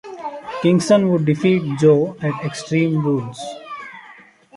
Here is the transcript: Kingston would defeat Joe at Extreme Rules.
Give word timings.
Kingston 0.63 1.11
would 1.11 1.25
defeat 1.27 1.77
Joe 1.79 2.17
at 2.23 2.43
Extreme 2.43 3.05
Rules. 3.05 3.39